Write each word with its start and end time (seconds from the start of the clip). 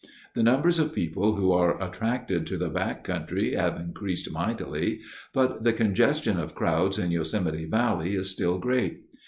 The 0.33 0.41
numbers 0.41 0.79
of 0.79 0.95
people 0.95 1.35
who 1.35 1.51
are 1.51 1.79
attracted 1.79 2.47
to 2.47 2.57
the 2.57 2.69
back 2.69 3.03
country 3.03 3.53
have 3.53 3.79
increased 3.79 4.31
mightily, 4.31 5.01
but 5.31 5.61
the 5.61 5.73
congestion 5.73 6.39
of 6.39 6.55
crowds 6.55 6.97
in 6.97 7.11
Yosemite 7.11 7.65
Valley 7.65 8.15
is 8.15 8.27
still 8.27 8.57
great. 8.57 9.01